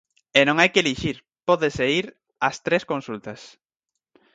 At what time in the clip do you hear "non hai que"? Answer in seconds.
0.47-0.81